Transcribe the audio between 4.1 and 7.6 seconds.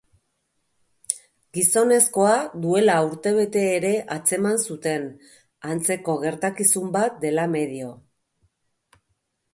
atzeman zuten, antzeko gertakizun bat dela